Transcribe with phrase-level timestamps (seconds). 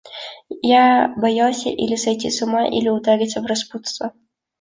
[0.63, 4.13] Я боялся или сойти с ума, или удариться в распутство.